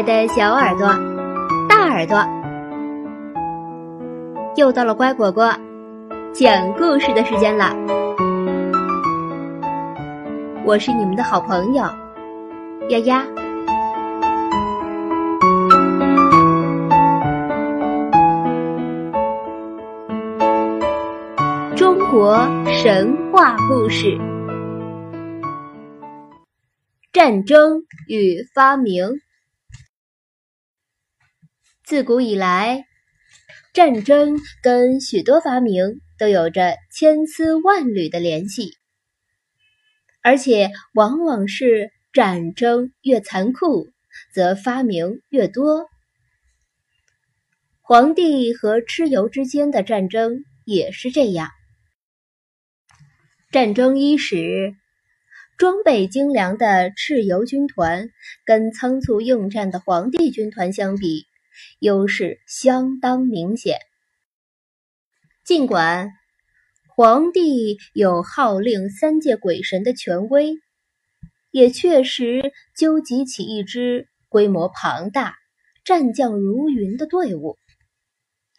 [0.00, 0.88] 爱的小耳朵、
[1.68, 2.24] 大耳朵，
[4.56, 5.52] 又到了乖果果
[6.32, 7.76] 讲故事的时间了。
[10.64, 11.84] 我是你们的好朋友
[12.88, 13.26] 丫丫。
[21.76, 22.38] 中国
[22.72, 24.18] 神话故事：
[27.12, 29.20] 战争与发明。
[31.90, 32.84] 自古以来，
[33.74, 38.76] 战争跟许多发明都有着千丝万缕的联系，
[40.22, 43.88] 而且往往是战争越残酷，
[44.32, 45.88] 则发明越多。
[47.80, 51.50] 皇帝和蚩尤之间的战争也是这样。
[53.50, 54.76] 战争伊始，
[55.58, 58.10] 装备精良的蚩尤军团
[58.44, 61.26] 跟仓促应战的皇帝军团相比。
[61.78, 63.78] 优势相当明显。
[65.44, 66.12] 尽管
[66.88, 70.54] 皇帝有号令三界鬼神的权威，
[71.50, 75.34] 也确实纠集起一支规模庞大、
[75.84, 77.58] 战将如云的队伍，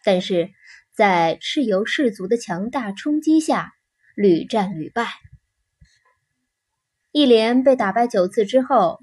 [0.04, 0.50] 但是
[0.92, 3.72] 在蚩尤氏族的强大冲击下，
[4.14, 5.08] 屡战屡败。
[7.12, 8.98] 一连被打败九次之后，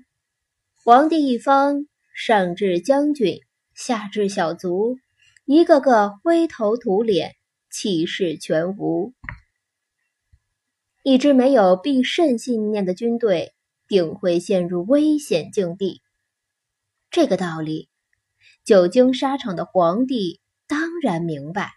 [0.84, 3.40] 皇帝一方上至将军。
[3.81, 4.99] 下至小卒，
[5.45, 7.38] 一个个灰头土脸，
[7.72, 9.13] 气势全无。
[11.02, 13.55] 一支没有必胜信念的军队，
[13.88, 16.02] 定会陷入危险境地。
[17.09, 17.88] 这个道理，
[18.66, 21.71] 久经沙场的皇帝当然明白。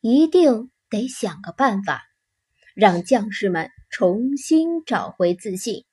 [0.00, 2.04] 一定得想个办法，
[2.74, 5.84] 让将士们重新找回自信。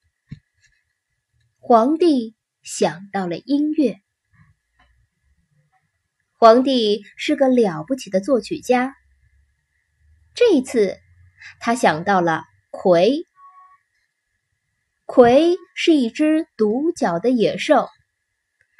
[1.59, 3.99] 皇帝想到了音乐。
[6.37, 8.93] 皇帝是个了不起的作曲家。
[10.33, 10.97] 这一次，
[11.59, 13.23] 他想到了葵。
[15.05, 17.87] 葵是一只独角的野兽，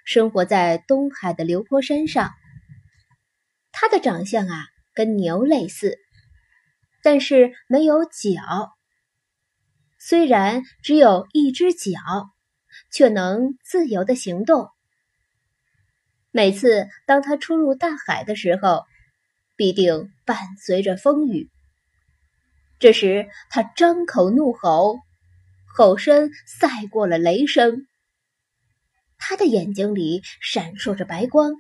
[0.04, 2.32] 生活在东海的流坡山上。
[3.72, 5.98] 它的长相啊，跟牛类似，
[7.04, 8.74] 但是没有角。
[9.98, 11.92] 虽然只有一只脚，
[12.92, 14.70] 却能自由的行动。
[16.36, 18.84] 每次当他出入大海的时候，
[19.56, 21.50] 必定伴随着风雨。
[22.78, 25.00] 这时他张口怒吼，
[25.66, 27.88] 吼声赛过了雷声。
[29.18, 31.54] 他的眼睛里闪烁着白光，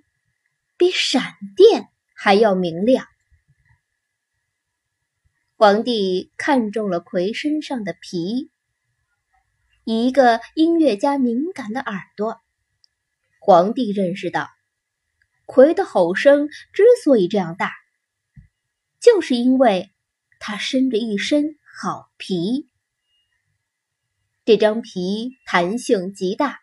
[0.76, 1.24] 比闪
[1.56, 3.08] 电还要明亮。
[5.56, 8.52] 皇帝看中了葵身上的皮，
[9.86, 12.42] 以一个音乐家敏感的耳朵，
[13.40, 14.50] 皇帝认识到。
[15.46, 17.72] 葵的吼声之所以这样大，
[19.00, 19.92] 就是因为
[20.40, 22.68] 它生着一身好皮。
[24.44, 26.60] 这张皮弹性极大，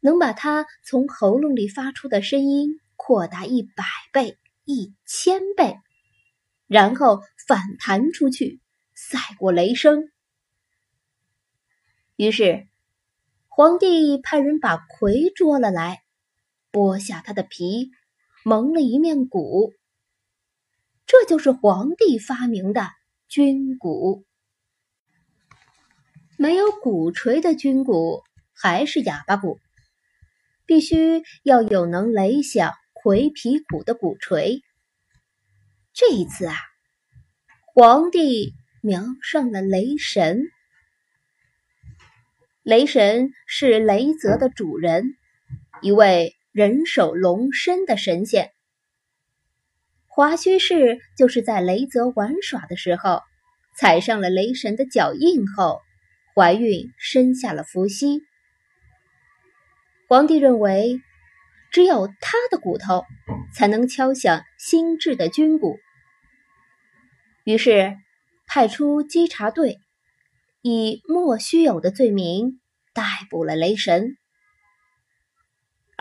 [0.00, 5.76] 能把它从喉咙里发出的声音扩大一百倍、一千倍，
[6.66, 8.60] 然后反弹出去，
[8.94, 10.10] 赛过雷声。
[12.16, 12.68] 于是，
[13.48, 16.01] 皇帝派人把葵捉了来。
[16.72, 17.90] 剥下他的皮，
[18.44, 19.74] 蒙了一面鼓。
[21.06, 22.88] 这就是皇帝发明的
[23.28, 24.24] 军鼓。
[26.38, 28.22] 没有鼓槌的军鼓
[28.54, 29.60] 还是哑巴鼓，
[30.64, 34.62] 必须要有能擂响葵皮鼓的鼓槌。
[35.92, 36.56] 这一次啊，
[37.74, 40.44] 皇帝瞄上了雷神。
[42.62, 45.16] 雷神是雷泽的主人，
[45.82, 46.34] 一位。
[46.52, 48.52] 人首龙身的神仙，
[50.06, 53.22] 华胥氏就是在雷泽玩耍的时候，
[53.78, 55.80] 踩上了雷神的脚印后，
[56.34, 58.20] 怀孕生下了伏羲。
[60.10, 61.00] 皇帝认为，
[61.70, 63.06] 只有他的骨头
[63.54, 65.78] 才能敲响新制的军鼓，
[67.44, 67.96] 于是
[68.46, 69.78] 派出稽查队，
[70.60, 72.60] 以莫须有的罪名
[72.92, 74.18] 逮捕了雷神。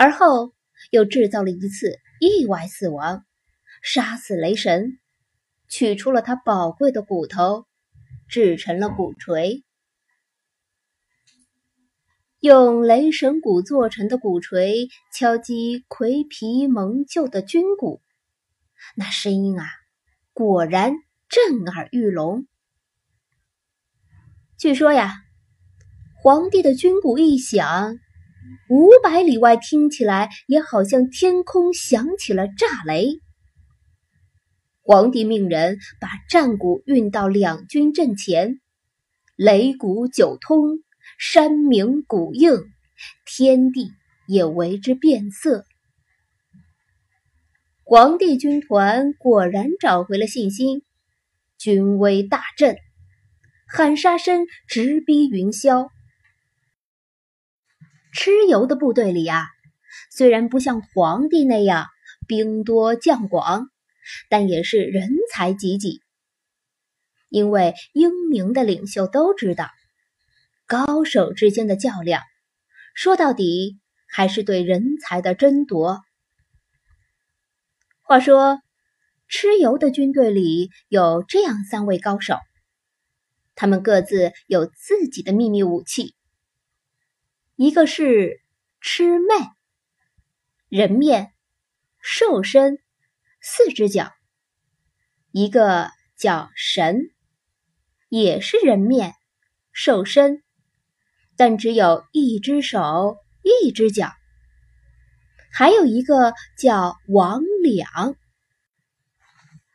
[0.01, 0.55] 而后
[0.89, 3.23] 又制造了一次意外死亡，
[3.83, 4.97] 杀死雷神，
[5.69, 7.67] 取出了他宝贵的骨头，
[8.27, 9.63] 制成了鼓槌。
[12.39, 18.01] 用雷神骨做成的鼓槌敲击葵皮蒙旧的军鼓，
[18.95, 19.67] 那声音啊，
[20.33, 20.95] 果然
[21.29, 22.47] 震耳欲聋。
[24.57, 25.13] 据说呀，
[26.23, 27.99] 皇帝的军鼓一响。
[28.69, 33.19] 五百里外听起来也好像天空响起了炸雷。
[34.81, 38.59] 皇帝命人把战鼓运到两军阵前，
[39.37, 40.79] 擂鼓九通，
[41.19, 42.51] 山鸣鼓应，
[43.25, 43.91] 天地
[44.27, 45.65] 也为之变色。
[47.83, 50.81] 皇帝军团果然找回了信心，
[51.57, 52.75] 军威大振，
[53.67, 55.89] 喊杀声直逼云霄。
[58.13, 59.47] 蚩尤的部队里啊，
[60.11, 61.87] 虽然不像皇帝那样
[62.27, 63.67] 兵多将广。
[64.29, 66.01] 但也是人才济济，
[67.29, 69.69] 因为英明的领袖都知道，
[70.65, 72.23] 高手之间的较量，
[72.95, 76.01] 说到底还是对人才的争夺。
[78.01, 78.59] 话说，
[79.29, 82.37] 蚩尤的军队里有这样三位高手，
[83.53, 86.15] 他们各自有自己的秘密武器，
[87.61, 88.41] 一个是
[88.81, 89.51] 魑魅，
[90.67, 91.31] 人面
[92.01, 92.79] 兽身。
[93.39, 94.11] 四只脚，
[95.31, 97.11] 一个叫神，
[98.09, 99.13] 也是人面
[99.71, 100.41] 兽身，
[101.37, 104.07] 但只有一只手一只脚；
[105.53, 108.15] 还有一个叫王两，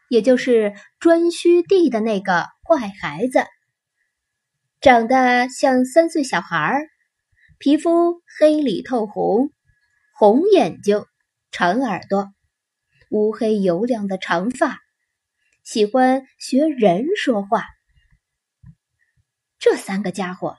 [0.09, 3.45] 也就是颛顼帝的那个坏孩子，
[4.81, 6.89] 长得像三岁小孩儿，
[7.59, 9.51] 皮肤黑里透红，
[10.13, 11.07] 红眼睛，
[11.51, 12.31] 长耳朵。
[13.09, 14.81] 乌黑油亮的长发，
[15.63, 17.65] 喜欢学人说话。
[19.59, 20.59] 这三个家伙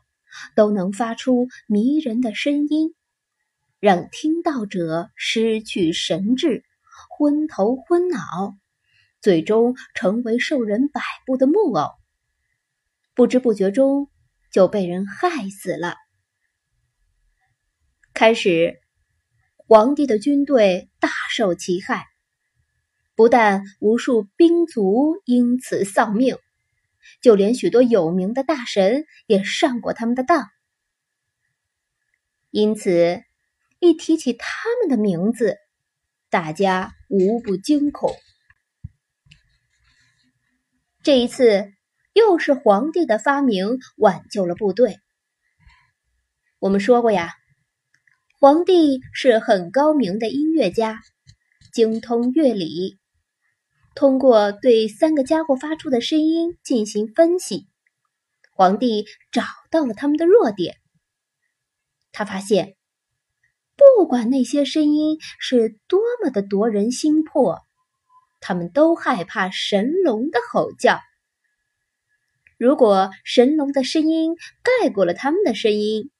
[0.56, 2.96] 都能发出迷人的声音，
[3.80, 6.64] 让听到者失去神智，
[7.16, 8.58] 昏头昏脑，
[9.22, 11.92] 最终成为受人摆布的木偶。
[13.14, 14.10] 不知不觉中
[14.52, 15.96] 就被人害死了。
[18.18, 18.82] 开始，
[19.58, 22.08] 皇帝的军队大受其害。
[23.14, 26.36] 不但无数兵卒因此丧命，
[27.22, 30.48] 就连许多有名的大神也上过他们的当。
[32.50, 33.22] 因此，
[33.78, 34.48] 一提起他
[34.82, 35.58] 们的名字，
[36.32, 38.16] 大家无不惊恐。
[41.04, 41.72] 这一次，
[42.14, 44.98] 又是皇帝的发明挽救了部队。
[46.58, 47.36] 我们说过呀，
[48.40, 51.00] 皇帝是很高明的音乐家，
[51.74, 53.00] 精通乐理。
[53.96, 57.66] 通过对三个家伙发出的声音进行分析，
[58.54, 59.42] 皇帝找
[59.72, 60.76] 到了他们的弱点。
[62.12, 62.76] 他发现，
[63.76, 67.62] 不管那些声音是多么的夺人心魄，
[68.40, 71.00] 他们都害怕神龙的吼叫。
[72.60, 76.12] 如果神龙的声音盖过了他们的声音，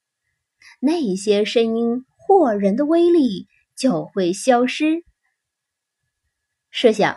[0.80, 3.46] 那些声音惑人的威力
[3.76, 5.04] 就会消失。
[6.70, 7.16] 设想。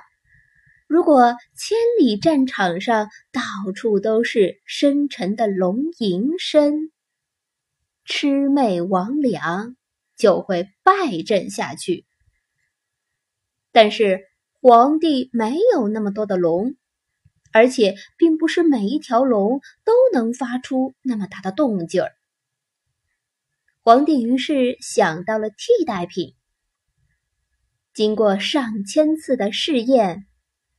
[0.87, 6.91] 如果千里战场上到处都是深沉的龙吟声，
[8.05, 9.75] 魑魅魍魉
[10.17, 12.05] 就会败阵下去。
[13.71, 14.25] 但是
[14.59, 16.75] 皇帝没有那么多的龙，
[17.53, 22.11] 而且并不是每一条龙都能发出那么大的动静儿。
[23.83, 26.35] 皇帝于是想到了替代品，
[27.95, 30.27] 经过上千次的试验。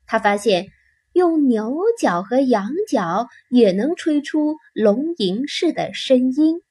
[0.06, 0.68] 他发现
[1.12, 6.62] 用牛角和羊角也能吹出龙吟式的声音，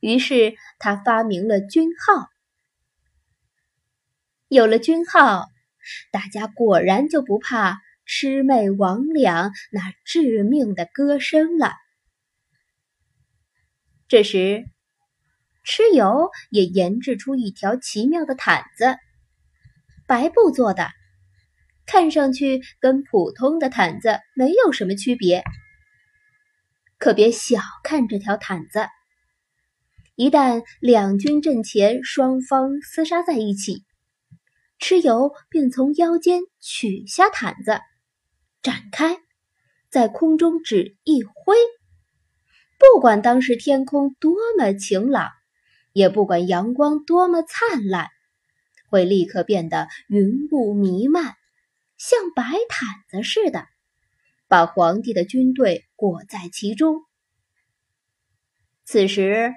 [0.00, 2.28] 于是他发明了军号。
[4.48, 5.46] 有了军号，
[6.10, 11.70] 大家果然就不怕魑魅魍魉那致命的歌声了。
[14.08, 14.64] 这时，
[15.64, 18.96] 蚩尤也研制出一条奇妙的毯子，
[20.06, 20.88] 白布做的。
[21.86, 25.42] 看上去跟普通的毯子没有什么区别，
[26.98, 28.86] 可别小看这条毯子。
[30.14, 33.84] 一旦两军阵前双方厮杀在一起，
[34.78, 37.80] 蚩尤便从腰间取下毯子，
[38.62, 39.16] 展开，
[39.90, 41.56] 在空中只一挥，
[42.78, 45.28] 不管当时天空多么晴朗，
[45.92, 48.08] 也不管阳光多么灿烂，
[48.88, 51.36] 会立刻变得云雾弥漫。
[51.96, 53.66] 像白毯子似的，
[54.48, 57.02] 把皇帝的军队裹在其中。
[58.84, 59.52] 此时，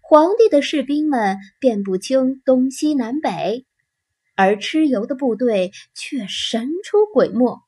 [0.00, 3.66] 皇帝的士兵们辨不清东西南北，
[4.34, 7.60] 而蚩尤的部队却神出鬼没。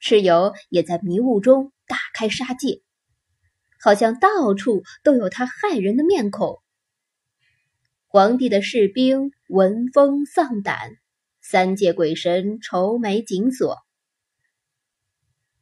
[0.00, 2.82] 蚩尤也在迷雾中大开杀戒，
[3.80, 6.62] 好像到处都有他骇人的面孔，
[8.16, 10.96] 皇帝的士兵闻风丧胆，
[11.42, 13.76] 三界鬼神愁眉紧锁。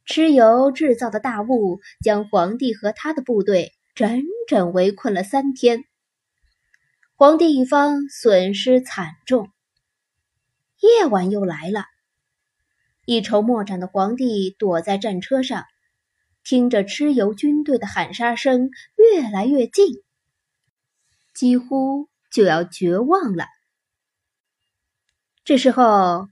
[0.07, 5.83] 蚩尤制造的大雾将皇帝和他的部队整整围困了三天，
[7.17, 9.49] 皇帝一方损失惨重。
[10.79, 11.83] 夜晚又来了，
[13.05, 15.65] 一筹莫展的皇帝躲在战车上，
[16.41, 19.87] 听着蚩尤军队的喊杀声越来越近，
[21.33, 23.45] 几乎就要绝望了。
[25.45, 26.27] 这时候，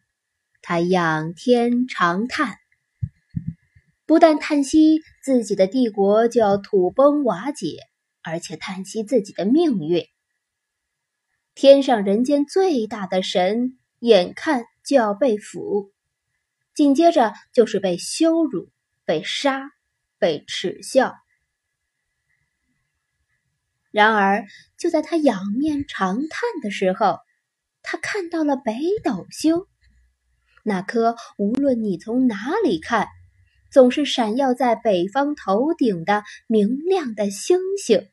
[0.62, 2.58] 他仰天长叹。
[4.06, 7.78] 不但叹息自己的帝国就要土崩瓦解，
[8.22, 10.06] 而且叹息自己的命运。
[11.56, 15.94] 天上人间最大的神，眼看就要被俘，
[16.76, 18.70] 紧接着就是被羞辱、
[19.06, 19.72] 被杀、
[20.20, 21.16] 被耻笑。
[23.94, 24.48] 然而，
[24.78, 27.20] 就在他仰面长叹的时候，
[27.84, 28.74] 他看到了北
[29.04, 29.66] 斗星，
[30.64, 33.08] 那颗无论你从哪里看。
[33.70, 38.08] 总是闪耀在北方头顶的明亮的星星。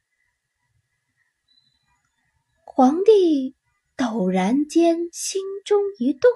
[2.64, 3.54] 皇帝
[3.94, 6.30] 陡然间心中一动，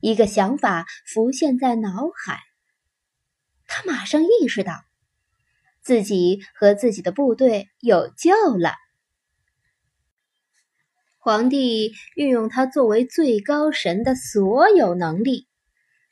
[0.00, 2.38] 一个想法浮现在脑海。
[3.66, 4.84] 他马上意识到，
[5.86, 8.72] 自己和自己的部队有救了。
[11.18, 15.46] 皇帝运用他作为最高神的所有能力，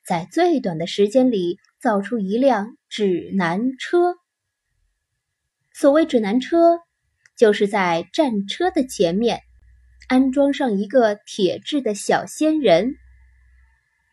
[0.07, 1.59] 在最短的时间里。
[1.85, 4.15] 造出一辆指南车。
[5.75, 6.79] 所谓指南车，
[7.37, 9.43] 就是在战车的前面
[10.09, 12.95] 安装上一个铁制的小仙人。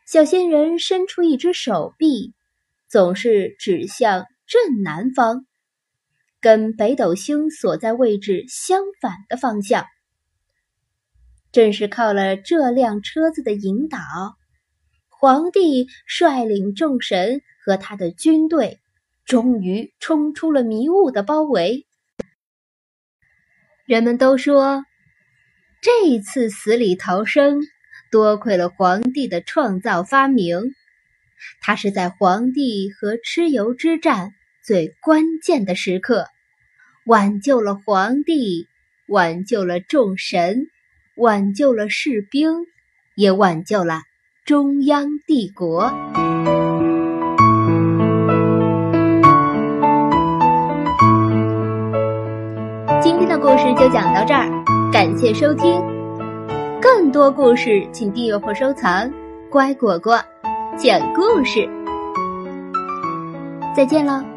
[0.05, 2.33] 小仙人伸出一只手臂，
[2.89, 5.45] 总是指向正南方，
[6.41, 9.85] 跟北斗星所在位置相反的方向。
[11.51, 13.99] 正是靠了这辆车子的引导，
[15.07, 17.41] 皇帝率领众神。
[17.63, 18.79] 和他的军队
[19.23, 21.85] 终于冲出了迷雾的包围。
[23.85, 24.83] 人们都说，
[25.79, 27.59] 这一次死里逃生，
[28.09, 30.73] 多亏了皇帝的创造发明。
[31.61, 34.33] 他是在皇帝和蚩尤之战
[34.63, 36.27] 最关键的时刻，
[37.05, 38.67] 挽救了皇帝，
[39.07, 40.67] 挽救了众神，
[41.15, 42.67] 挽救了士兵，
[43.15, 44.01] 也挽救了
[44.45, 45.91] 中央帝国。
[53.01, 54.47] 今天的故事就讲到这儿，
[54.93, 55.81] 感谢收听。
[56.79, 59.11] 更多故事，请订阅或收藏。
[59.49, 60.23] 乖果果
[60.77, 61.67] 讲故事，
[63.75, 64.30] 再见了。